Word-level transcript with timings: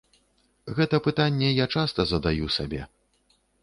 Гэта 0.79 0.95
пытанне 1.09 1.53
я 1.63 1.69
часта 1.77 2.01
задаю 2.15 2.53
сабе. 2.61 2.81